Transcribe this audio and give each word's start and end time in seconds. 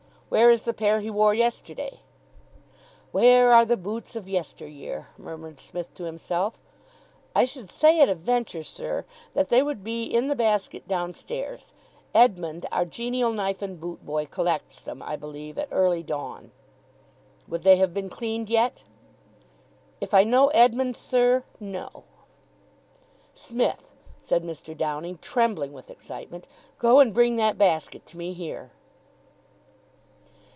"Where 0.31 0.49
is 0.49 0.63
the 0.63 0.71
pair 0.73 1.01
he 1.01 1.09
wore 1.09 1.33
yesterday?" 1.33 1.99
"Where 3.11 3.51
are 3.51 3.65
the 3.65 3.75
boots 3.75 4.15
of 4.15 4.29
yester 4.29 4.65
year?" 4.65 5.09
murmured 5.17 5.59
Psmith 5.59 5.93
to 5.95 6.05
himself. 6.05 6.57
"I 7.35 7.43
should 7.43 7.69
say 7.69 7.99
at 7.99 8.07
a 8.07 8.15
venture, 8.15 8.63
sir, 8.63 9.03
that 9.33 9.49
they 9.49 9.61
would 9.61 9.83
be 9.83 10.03
in 10.05 10.29
the 10.29 10.35
basket 10.37 10.87
downstairs. 10.87 11.73
Edmund, 12.15 12.65
our 12.71 12.85
genial 12.85 13.33
knife 13.33 13.61
and 13.61 13.77
boot 13.77 14.05
boy, 14.05 14.25
collects 14.25 14.79
them, 14.79 15.03
I 15.03 15.17
believe, 15.17 15.57
at 15.57 15.67
early 15.69 16.01
dawn." 16.01 16.51
"Would 17.49 17.63
they 17.63 17.75
have 17.75 17.93
been 17.93 18.09
cleaned 18.09 18.49
yet?" 18.49 18.85
"If 19.99 20.13
I 20.13 20.23
know 20.23 20.47
Edmund, 20.53 20.95
sir 20.95 21.43
no." 21.59 22.05
"Smith," 23.33 23.91
said 24.21 24.43
Mr. 24.43 24.77
Downing, 24.77 25.17
trembling 25.17 25.73
with 25.73 25.89
excitement, 25.91 26.47
"go 26.79 27.01
and 27.01 27.13
bring 27.13 27.35
that 27.35 27.57
basket 27.57 28.05
to 28.05 28.17
me 28.17 28.31
here." 28.31 28.71